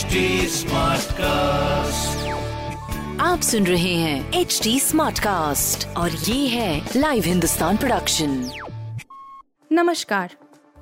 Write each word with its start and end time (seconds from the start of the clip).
HD 0.00 0.10
cast 1.12 2.28
आप 3.20 3.40
सुन 3.40 3.66
रहे 3.66 3.94
हैं 3.94 4.32
एच 4.32 4.60
डी 4.62 4.80
स्मार्ट 4.80 5.18
कास्ट 5.18 5.86
और 5.88 6.10
ये 6.10 6.48
है 6.48 6.88
लाइव 6.96 7.22
हिंदुस्तान 7.24 7.76
प्रोडक्शन 7.76 8.50
नमस्कार 9.72 10.34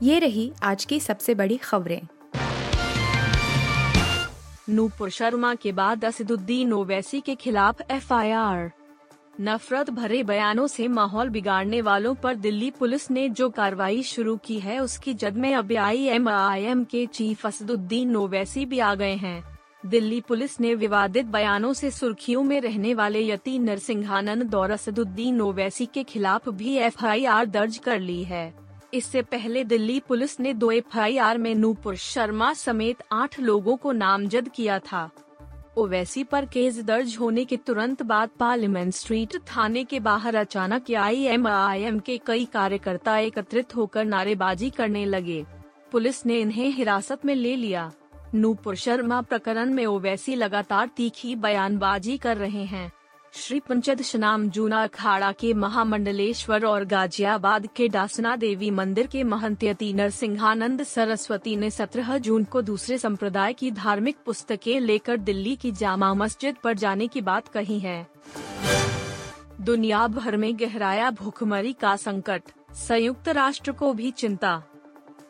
ये 0.02 0.18
रही 0.18 0.52
आज 0.62 0.84
की 0.84 1.00
सबसे 1.00 1.34
बड़ी 1.34 1.56
खबरें। 1.56 2.00
नूपुर 4.68 5.11
शर्मा 5.11 5.55
के 5.55 5.73
बाद 5.73 6.05
असदुद्दीन 6.05 6.73
ओवैसी 6.73 7.21
के 7.21 7.35
खिलाफ 7.35 7.77
एफआईआर। 7.91 8.73
नफरत 9.41 9.91
भरे 9.91 10.23
बयानों 10.23 10.66
से 10.66 10.86
माहौल 10.89 11.29
बिगाड़ने 11.29 11.80
वालों 11.80 12.14
पर 12.14 12.34
दिल्ली 12.36 12.71
पुलिस 12.71 13.11
ने 13.11 13.29
जो 13.29 13.48
कार्रवाई 13.50 14.03
शुरू 14.03 14.36
की 14.36 14.59
है, 14.61 14.79
उसकी 14.79 15.14
जद 15.14 15.36
में 15.36 15.54
अब 15.54 15.72
आई 15.72 16.07
एम 16.07 16.29
आई 16.29 16.62
एम 16.62 16.82
के 16.84 17.04
चीफ 17.07 17.46
असदुद्दीन 17.46 18.17
ओवैसी 18.17 18.64
भी 18.67 18.79
आ 18.79 18.95
गए 18.95 19.14
हैं। 19.14 19.43
दिल्ली 19.86 20.21
पुलिस 20.21 20.59
ने 20.61 20.75
विवादित 20.75 21.26
बयानों 21.26 21.72
से 21.72 21.90
सुर्खियों 21.90 22.43
में 22.43 22.61
रहने 22.61 22.95
वाले 22.95 23.21
यति 23.21 23.59
नरसिंहानंद 23.59 24.54
और 24.54 24.71
असदुद्दीन 24.71 25.40
ओवैसी 25.40 25.86
के 25.86 26.03
खिलाफ 26.04 26.48
भी 26.48 26.76
एफआईआर 26.79 27.46
दर्ज 27.46 27.79
कर 27.79 28.00
ली 28.00 28.23
है। 28.25 28.53
इससे 28.95 29.23
पहले 29.23 29.64
दिल्ली 29.64 30.00
पुलिस 30.00 30.39
ने 30.40 30.54
दो 30.54 30.70
एफआईआर 30.70 31.39
में 31.39 31.54
नूपुर 31.54 31.96
शर्मा 31.96 32.53
समेत 32.56 33.03
आठ 33.12 33.41
लोगों 33.41 33.77
को 33.77 33.92
नामजद 33.92 34.48
किया 34.48 34.78
था। 34.83 35.11
ओवैसी 35.78 36.23
पर 36.25 36.45
केस 36.45 36.81
दर्ज 36.84 37.17
होने 37.20 37.45
के 37.45 37.56
तुरंत 37.56 38.03
बाद 38.03 38.31
पार्लियामेंट 38.39 38.92
स्ट्रीट 38.95 39.37
थाने 39.48 39.84
के 39.84 40.01
बाहर 40.01 40.34
अचानक 40.34 40.91
आई 40.91 41.23
एम 41.25 41.47
आई 41.47 41.83
एम 41.83 41.98
के 41.98 42.19
कई 42.19 42.45
कार्यकर्ता 42.45 43.19
एकत्रित 43.19 43.77
होकर 43.77 44.05
नारेबाजी 44.05 44.70
करने 44.70 45.05
लगे। 45.05 45.45
पुलिस 45.92 46.27
ने 46.27 46.41
इन्हें 46.41 46.69
हिरासत 46.70 47.25
में 47.25 47.34
ले 47.34 47.56
लिया। 47.56 47.91
नूपुर 48.34 48.77
शर्मा 48.77 49.20
प्रकरण 49.20 49.73
में 49.75 49.87
ओवैसी 49.87 50.35
लगातार 50.35 50.91
तीखी 50.97 51.35
बयानबाजी 51.37 52.19
कर 52.19 52.37
रहे 52.37 52.65
हैं। 52.65 52.92
श्री 53.33 53.61
पंचद 53.61 54.03
शनाम 54.03 54.48
जूना 54.51 54.83
अखाड़ा 54.83 55.33
के 55.33 55.55
महामंडलेश्वर 55.55 56.65
और 56.65 56.84
गाजियाबाद 56.84 57.69
के 57.77 57.89
डासना 57.89 58.37
देवी 58.37 58.70
मंदिर 58.70 59.07
के 59.07 59.25
महंत 59.25 59.65
नरसिंहानंद 59.83 60.83
सरस्वती 60.83 61.57
ने 61.57 61.70
17 61.70 62.19
जून 62.19 62.45
को 62.45 62.62
दूसरे 62.62 62.98
संप्रदाय 62.98 63.53
की 63.53 63.70
धार्मिक 63.70 64.17
पुस्तकें 64.27 64.81
लेकर 64.81 65.17
दिल्ली 65.17 65.57
की 65.57 65.73
जामा 65.73 66.15
मस्जिद 66.15 66.57
पर 66.65 66.75
जाने 66.75 67.09
की 67.09 67.20
बात 67.20 67.48
कही 67.48 67.79
है। 67.81 68.07
दुनिया 69.61 70.07
भर 70.07 70.37
में 70.37 70.61
गहराया 70.61 71.11
भूखमरी 71.11 71.73
का 71.73 71.97
संकट, 71.97 72.42
संयुक्त 72.75 73.29
राष्ट्र 73.29 73.73
को 73.73 73.92
भी 73.92 74.11
चिंता 74.11 74.63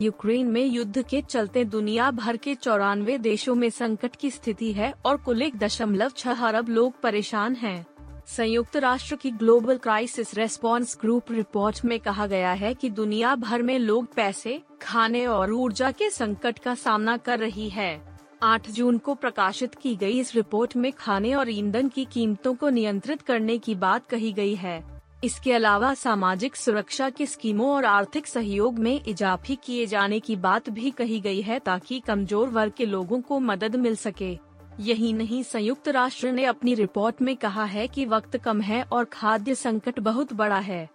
यूक्रेन 0.01 0.47
में 0.47 0.65
युद्ध 0.65 1.01
के 1.01 1.21
चलते 1.21 1.63
दुनिया 1.65 2.09
भर 2.11 2.37
के 2.37 2.53
चौरानवे 2.55 3.17
देशों 3.17 3.53
में 3.55 3.69
संकट 3.69 4.15
की 4.15 4.29
स्थिति 4.31 4.71
है 4.73 4.93
और 5.05 5.17
कुल 5.17 5.41
एक 5.41 5.57
दशमलव 5.57 6.11
छह 6.17 6.45
अरब 6.47 6.69
लोग 6.69 6.99
परेशान 7.01 7.55
हैं। 7.55 7.85
संयुक्त 8.27 8.77
राष्ट्र 8.77 9.15
की 9.15 9.31
global 9.31 9.77
crisis 9.77 10.33
response 10.35 10.97
group 11.01 11.31
report 11.31 11.83
में 11.85 11.99
कहा 11.99 12.27
गया 12.27 12.51
है 12.51 12.73
कि 12.73 12.89
दुनिया 12.89 13.33
भर 13.35 13.61
में 13.61 13.77
लोग 13.79 14.13
पैसे, 14.13 14.59
खाने 14.81 15.25
और 15.25 15.51
ऊर्जा 15.51 15.91
के 15.91 16.09
संकट 16.09 16.59
का 16.59 16.75
सामना 16.75 17.17
कर 17.17 17.39
रही 17.39 17.69
है 17.69 17.91
8 18.43 18.69
जून 18.71 18.97
को 18.97 19.15
प्रकाशित 19.15 19.75
की 19.75 19.95
गई 19.95 20.19
इस 20.19 20.35
रिपोर्ट 20.35 20.75
में 20.77 20.91
खाने 20.91 21.33
और 21.33 21.49
ईंधन 21.49 21.87
की 21.87 22.05
कीमतों 22.05 22.53
को 22.53 22.69
नियंत्रित 22.69 23.21
करने 23.21 23.57
की 23.57 23.75
बात 23.75 24.07
कही 24.07 24.31
गई 24.33 24.55
है 24.55 24.98
इसके 25.23 25.53
अलावा 25.53 25.93
सामाजिक 25.93 26.55
सुरक्षा 26.55 27.09
की 27.09 27.25
स्कीमों 27.25 27.69
और 27.69 27.85
आर्थिक 27.85 28.27
सहयोग 28.27 28.77
में 28.79 29.03
इजाफी 29.07 29.55
किए 29.55 29.85
जाने 29.85 30.19
की 30.19 30.35
बात 30.35 30.69
भी 30.69 30.91
कही 30.91 31.19
गई 31.19 31.41
है 31.41 31.59
ताकि 31.59 31.99
कमज़ोर 31.99 32.49
वर्ग 32.49 32.73
के 32.77 32.85
लोगों 32.85 33.19
को 33.21 33.39
मदद 33.39 33.75
मिल 33.75 33.95
सके। 33.95 34.37
यही 34.79 35.11
नहीं, 35.13 35.41
संयुक्त 35.43 35.87
राष्ट्र 35.87 36.31
ने 36.31 36.45
अपनी 36.45 36.73
रिपोर्ट 36.75 37.21
में 37.21 37.35
कहा 37.35 37.63
है 37.65 37.87
कि 37.87 38.05
वक्त 38.05 38.37
कम 38.37 38.61
है 38.61 38.81
और 38.83 39.05
खाद्य 39.05 39.55
संकट 39.55 39.99
बहुत 39.99 40.33
बड़ा 40.33 40.59
है। 40.59 40.87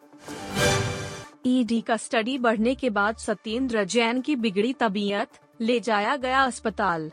ईडी 1.47 1.81
कस्टडी 1.81 2.39
बढ़ने 2.39 2.75
के 2.75 2.91
बाद 2.91 3.17
सत्येंद्र 3.17 3.85
जैन 3.85 4.21
की 4.21 4.37
बिगड़ी 4.37 4.73
तबीयत, 4.73 5.29
ले 5.61 5.81
जाया 5.81 6.17
गया 6.17 6.43
अस्पताल। 6.43 7.11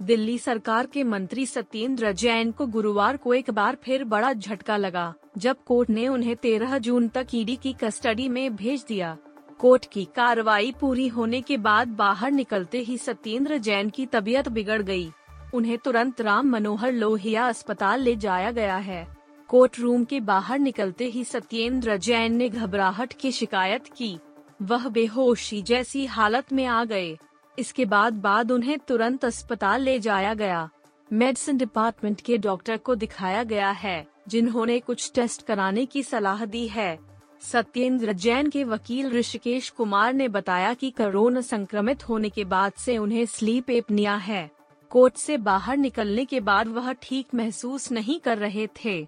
दिल्ली 0.00 0.38
सरकार 0.38 0.86
के 0.86 1.04
मंत्री 1.04 1.46
सत्येंद्र 1.46 2.12
जैन 2.12 2.50
को 2.50 2.66
गुरुवार 2.68 3.16
को 3.16 3.34
एक 3.34 3.50
बार 3.50 3.76
फिर 3.84 4.04
बड़ा 4.04 4.32
झटका 4.32 4.76
लगा। 4.76 5.12
जब 5.38 5.56
कोर्ट 5.66 5.90
ने 5.90 6.08
उन्हें 6.08 6.36
13 6.36 6.78
जून 6.78 7.08
तक 7.08 7.26
ईडी 7.34 7.56
की 7.56 7.72
कस्टडी 7.72 8.28
में 8.28 8.56
भेज 8.56 8.84
दिया। 8.88 9.16
कोर्ट 9.58 9.86
की 9.92 10.04
कार्रवाई 10.04 10.74
पूरी 10.80 11.08
होने 11.08 11.40
के 11.40 11.56
बाद 11.56 11.88
बाहर 11.88 12.30
निकलते 12.30 12.78
ही 12.78 12.98
सत्येंद्र 12.98 13.58
जैन 13.58 13.90
की 13.90 14.06
तबीयत 14.06 14.48
बिगड़ 14.48 14.82
गई। 14.82 15.10
उन्हें 15.54 15.78
तुरंत 15.78 16.20
राम 16.20 16.46
मनोहर 16.46 16.92
लोहिया 16.92 17.48
अस्पताल 17.48 18.00
ले 18.00 18.16
जाया 18.16 18.50
गया 18.50 18.76
है। 18.76 19.16
कोर्ट 19.48 19.80
रूम 19.80 20.04
के 20.04 20.20
बाहर 20.20 20.58
निकलते 20.58 21.04
ही 21.04 21.24
सत्येंद्र 21.24 21.96
जैन 21.96 22.36
ने 22.36 22.48
घबराहट 22.48 23.12
की 23.12 23.32
शिकायत 23.32 23.84
की। 23.96 24.18
वह 24.62 24.88
बेहोशी 24.88 25.62
जैसी 25.62 26.06
हालत 26.06 26.52
में 26.52 26.66
आ 26.66 26.84
गए। 26.84 27.18
इसके 27.58 27.84
बाद 27.84 28.12
बाद 28.12 28.52
उन्हें 28.52 28.78
तुरंत 28.78 29.24
अस्पताल 29.24 29.82
ले 29.82 29.98
जाया 29.98 30.34
गया। 30.34 30.70
मेडिसिन 31.14 31.56
डिपार्टमेंट 31.56 32.20
के 32.20 32.36
डॉक्टर 32.38 32.76
को 32.76 32.94
दिखाया 32.94 33.42
गया 33.42 33.70
है, 33.70 34.06
जिन्होंने 34.28 34.78
कुछ 34.80 35.10
टेस्ट 35.14 35.46
कराने 35.46 35.84
की 35.86 36.02
सलाह 36.02 36.44
दी 36.44 36.66
है। 36.68 36.98
सत्येंद्र 37.42 38.12
जैन 38.12 38.50
के 38.50 38.64
वकील 38.64 39.10
ऋषिकेश 39.10 39.68
कुमार 39.70 40.12
ने 40.12 40.28
बताया 40.28 40.74
कि 40.74 40.90
कोरोना 40.90 41.40
संक्रमित 41.40 42.08
होने 42.08 42.28
के 42.28 42.44
बाद 42.44 42.72
से 42.72 42.98
उन्हें 42.98 43.24
स्लीप 43.26 43.70
एपनिया 43.70 44.14
है। 44.14 44.50
कोर्ट 44.90 45.16
से 45.16 45.36
बाहर 45.36 45.76
निकलने 45.76 46.24
के 46.24 46.40
बाद 46.40 46.68
वह 46.68 46.92
ठीक 46.92 47.34
महसूस 47.34 47.90
नहीं 47.92 48.20
कर 48.20 48.38
रहे 48.38 48.66
थे। 48.84 49.06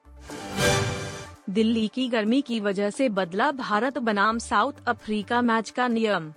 दिल्ली 1.50 1.88
की 1.88 2.08
गर्मी 2.08 2.40
की 2.42 2.60
वजह 2.60 2.90
से 2.90 3.08
बदला 3.08 3.52
भारत 3.52 3.98
बनाम 3.98 4.38
साउथ 4.38 4.88
अफ्रीका 4.88 5.42
मैच 5.42 5.70
का 5.70 5.88
नियम। 5.88 6.32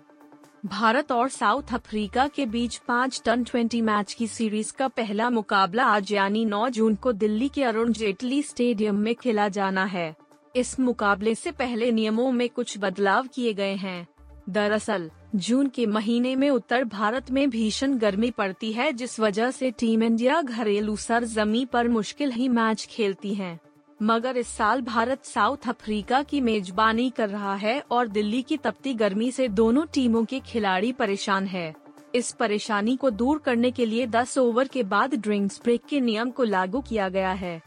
भारत 0.65 1.11
और 1.11 1.29
साउथ 1.29 1.63
अफ्रीका 1.73 2.27
के 2.27 2.45
बीच 2.45 2.77
पाँच 2.77 3.21
टन 3.25 3.43
ट्वेंटी 3.43 3.81
मैच 3.81 4.13
की 4.13 4.27
सीरीज़ 4.27 4.73
का 4.73 4.87
पहला 4.87 5.29
मुकाबला 5.29 5.85
आज 5.85 6.11
यानी 6.11 6.45
9 6.45 6.69
जून 6.69 6.95
को 6.95 7.11
दिल्ली 7.11 7.49
के 7.49 7.63
अरुण 7.63 7.91
जेटली 7.91 8.41
स्टेडियम 8.41 8.95
में 8.95 9.15
खेला 9.15 9.47
जाना 9.47 9.85
है। 9.85 10.15
इस 10.55 10.79
मुकाबले 10.79 11.35
से 11.35 11.51
पहले 11.51 11.91
नियमों 11.91 12.31
में 12.31 12.49
कुछ 12.49 12.75
बदलाव 12.77 13.27
किए 13.27 13.53
गए 13.53 13.75
हैं। 13.75 14.07
दरअसल, 14.49 15.11
जून 15.35 15.67
के 15.67 15.85
महीने 15.85 16.35
में 16.35 16.49
उत्तर 16.49 16.83
भारत 16.83 17.31
में 17.31 17.49
भीषण 17.49 17.97
गर्मी 17.97 18.31
पड़ती 18.31 18.73
है 18.73 18.93
जिस 18.93 19.19
वजह 19.19 19.51
से 19.51 19.71
टीम 19.71 20.03
इंडिया 20.03 20.41
घरेलू 20.41 20.95
सरजमी 20.95 21.65
पर 21.65 21.87
मुश्किल 21.87 22.31
ही 22.31 22.49
मैच 22.49 22.87
खेलती 22.91 23.33
है। 23.33 23.59
मगर 24.01 24.37
इस 24.37 24.47
साल 24.47 24.81
भारत 24.81 25.25
साउथ 25.25 25.67
अफ्रीका 25.67 26.23
की 26.23 26.41
मेजबानी 26.41 27.09
कर 27.09 27.29
रहा 27.29 27.55
है 27.55 27.83
और 27.91 28.07
दिल्ली 28.07 28.41
की 28.41 28.57
तपती 28.57 28.93
गर्मी 28.93 29.31
से 29.31 29.47
दोनों 29.47 29.85
टीमों 29.93 30.25
के 30.25 30.39
खिलाड़ी 30.39 30.91
परेशान 30.91 31.45
है। 31.45 31.73
इस 32.15 32.31
परेशानी 32.31 32.95
को 32.95 33.09
दूर 33.09 33.37
करने 33.37 33.71
के 33.71 33.85
लिए 33.85 34.07
10 34.07 34.37
ओवर 34.37 34.67
के 34.67 34.83
बाद 34.83 35.15
ड्रिंक्स 35.15 35.59
ब्रेक 35.63 35.81
के 35.89 35.99
नियम 36.01 36.29
को 36.29 36.43
लागू 36.43 36.81
किया 36.81 37.09
गया 37.09 37.31
है। 37.31 37.61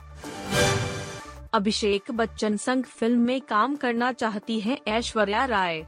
अभिषेक 1.55 2.11
बच्चन 2.11 2.57
संग 2.57 2.85
फ़िल्म 2.85 3.21
में 3.21 3.41
काम 3.41 3.77
करना 3.77 4.13
चाहती 4.13 4.61
हैं 4.61 4.79
ऐश्वर्या 4.89 5.45
राय। 5.45 5.85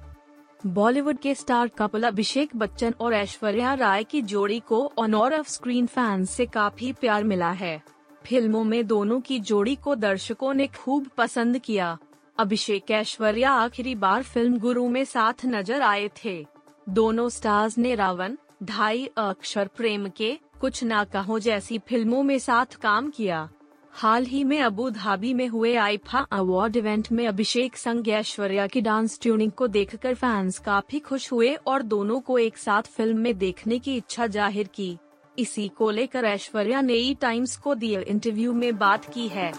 बॉलीवुड 0.66 1.18
के 1.18 1.34
स्टार 1.34 1.68
कपल 1.68 2.02
अभिषेक 2.02 2.56
बच्चन 2.56 2.94
और 3.00 3.14
ऐश्वर्या 3.14 3.74
राय 3.74 4.04
की 4.04 4.22
जोड़ी 4.22 4.60
को 4.60 4.92
ऑन 4.98 5.14
और 5.14 5.34
ऑफ़ 5.34 5.48
स्क्रीन 5.48 5.86
फैंस 5.86 6.30
से 6.30 6.46
काफ़ी 6.46 6.92
प्यार 6.92 7.24
मिला 7.24 7.50
है। 7.50 7.93
फ़िल्मों 8.26 8.62
में 8.64 8.86
दोनों 8.86 9.20
की 9.20 9.38
जोड़ी 9.40 9.74
को 9.74 9.94
दर्शकों 9.94 10.52
ने 10.54 10.66
खूब 10.66 11.08
पसंद 11.18 11.58
किया। 11.58 11.96
अभिषेक 12.38 12.90
ऐश्वर्या 12.90 13.50
आखिरी 13.52 13.94
बार 13.94 14.22
फ़िल्म 14.22 14.58
गुरु 14.58 14.88
में 14.88 15.04
साथ 15.04 15.44
नज़र 15.46 15.82
आए 15.82 16.08
थे। 16.24 16.44
दोनों 16.86 17.28
स्टार्स 17.28 17.78
ने 17.78 17.94
रावण 17.94 18.36
ढाई 18.62 19.08
अक्षर 19.16 19.68
प्रेम 19.76 20.08
के 20.08 20.32
कुछ 20.60 20.82
ना 20.84 21.04
कहो 21.04 21.38
जैसी 21.38 21.78
फ़िल्मों 21.78 22.22
में 22.22 22.38
साथ 22.38 22.76
काम 22.82 23.10
किया। 23.10 23.48
हाल 23.92 24.24
ही 24.24 24.42
में 24.44 24.60
अबू 24.60 24.88
धाबी 24.90 25.32
में 25.34 25.46
हुए 25.48 25.74
आईफा 25.76 26.26
अवार्ड 26.32 26.76
इवेंट 26.76 27.12
में 27.12 27.26
अभिषेक 27.26 27.76
संग 27.76 28.08
ऐश्वर्या 28.08 28.66
की 28.66 28.80
डांस 28.80 29.18
ट्यूनिंग 29.22 29.52
को 29.52 29.66
देखकर 29.68 30.14
फैंस 30.14 30.58
काफ़ी 30.58 30.98
खुश 30.98 31.30
हुए 31.32 31.54
और 31.66 31.82
दोनों 31.84 32.20
को 32.20 32.38
एक 32.38 32.58
साथ 32.58 32.82
फ़िल्म 32.86 33.18
में 33.18 33.36
देखने 33.38 33.78
की 33.78 33.96
इच्छा 33.96 34.26
ज़ाहिर 34.26 34.68
की। 34.74 34.96
इसी 35.38 35.68
को 35.68 35.90
लेकर 35.90 36.24
ऐश्वर्या 36.24 36.80
ने 36.80 36.94
ई 36.94 37.14
टाइम्स 37.14 37.56
को 37.56 37.74
दिए 37.74 38.00
इंटरव्यू 38.00 38.52
में 38.52 38.78
बात 38.78 39.14
की 39.14 39.28
है। 39.28 39.52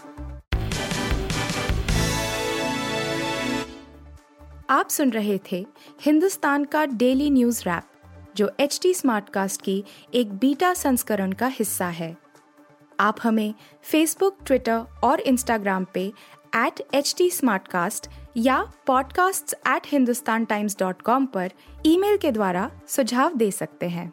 आप 4.70 4.88
सुन 4.88 5.10
रहे 5.10 5.40
थे 5.52 5.66
हिंदुस्तान 6.02 6.64
का 6.64 6.86
डेली 6.86 7.30
न्यूज़ 7.30 7.62
रैप, 7.62 7.82
जो 8.36 8.50
एच 8.60 8.80
टी 8.82 8.94
स्मार्टकास्ट 8.94 9.62
की 9.62 9.84
एक 10.14 10.32
बीटा 10.32 10.74
संस्करण 10.74 11.32
का 11.32 11.46
हिस्सा 11.46 11.86
है। 11.86 12.16
आप 13.00 13.16
हमें 13.22 13.54
फेसबुक 13.82 14.38
ट्विटर 14.46 14.84
और 15.04 15.20
इंस्टाग्राम 15.20 15.86
पे 15.94 16.12
एट 16.56 16.88
एच 16.94 17.14
टी 17.18 17.30
या 18.36 18.72
podcasts@hindustantimes.com 18.90 21.26
पर 21.26 21.50
ईमेल 21.86 22.16
के 22.16 22.32
द्वारा 22.32 22.70
सुझाव 22.88 23.34
दे 23.34 23.50
सकते 23.50 23.88
हैं। 23.88 24.12